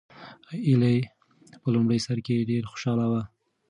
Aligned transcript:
ایلي 0.65 0.97
په 1.61 1.67
لومړي 1.73 1.99
سر 2.05 2.17
کې 2.25 2.47
ډېره 2.49 2.67
خوشحاله 2.71 3.05
وه. 3.11 3.21